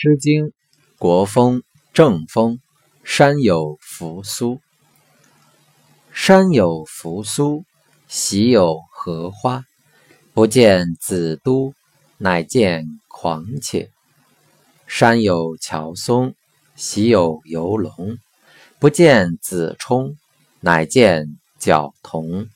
[0.00, 0.52] 诗经
[0.96, 2.60] 国风正风，
[3.02, 4.60] 山有扶苏。
[6.12, 7.64] 山有扶苏，
[8.06, 9.64] 喜有荷花。
[10.32, 11.74] 不见子都，
[12.16, 13.90] 乃见狂且。
[14.86, 16.32] 山有乔松，
[16.76, 18.18] 喜有游龙。
[18.78, 20.16] 不见子冲，
[20.60, 21.26] 乃见
[21.58, 22.46] 角童。